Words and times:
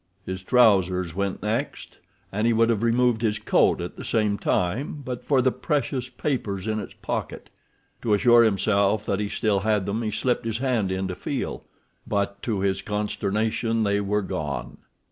His 0.25 0.41
trousers 0.41 1.13
went 1.13 1.43
next, 1.43 1.99
and 2.31 2.47
he 2.47 2.53
would 2.53 2.69
have 2.69 2.81
removed 2.81 3.21
his 3.21 3.37
coat 3.37 3.79
at 3.79 3.97
the 3.97 4.03
same 4.03 4.35
time 4.39 5.03
but 5.05 5.23
for 5.23 5.43
the 5.43 5.51
precious 5.51 6.09
papers 6.09 6.67
in 6.67 6.79
its 6.79 6.95
pocket. 7.03 7.51
To 8.01 8.15
assure 8.15 8.41
himself 8.43 9.05
that 9.05 9.19
he 9.19 9.29
still 9.29 9.59
had 9.59 9.85
them 9.85 10.01
he 10.01 10.09
slipped 10.09 10.45
his 10.45 10.57
hand 10.57 10.91
in 10.91 11.07
to 11.07 11.13
feel, 11.13 11.65
but 12.07 12.41
to 12.41 12.61
his 12.61 12.81
consternation 12.81 13.83
they 13.83 14.01
were 14.01 14.23
gone. 14.23 14.79